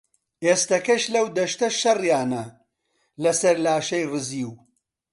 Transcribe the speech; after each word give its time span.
ئێستەکەش 0.45 1.03
لەو 1.13 1.25
دەشتە 1.37 1.67
شەڕیانە 1.79 2.43
لەسەر 3.23 3.55
لاشەی 3.65 4.09
ڕزیو 4.11 4.51